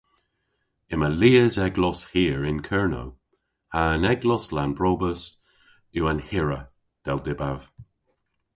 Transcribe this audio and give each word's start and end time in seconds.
"Yma 0.93 1.09
lies 1.21 1.55
eglos 1.65 1.99
hir 2.11 2.39
yn 2.49 2.59
Kernow 2.67 3.09
ha'n 3.73 4.03
eglos 4.13 4.45
Lannbrobus 4.55 5.23
yw 5.97 6.03
an 6.11 6.19
hirra, 6.29 6.61
dell 7.05 7.21
dybav." 7.25 7.59